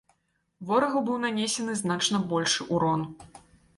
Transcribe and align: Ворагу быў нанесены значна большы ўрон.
Ворагу 0.69 1.03
быў 1.09 1.19
нанесены 1.27 1.77
значна 1.83 2.25
большы 2.33 2.61
ўрон. 2.73 3.05